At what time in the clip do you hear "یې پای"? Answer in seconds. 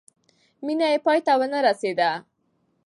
0.93-1.19